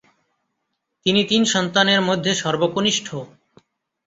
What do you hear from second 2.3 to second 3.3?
সর্বকনিষ্ঠ।